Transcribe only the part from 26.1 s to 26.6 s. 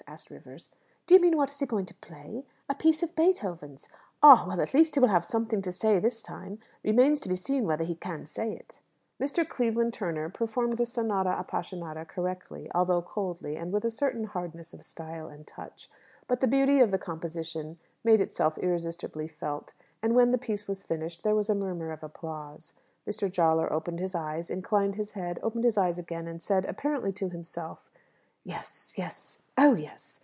and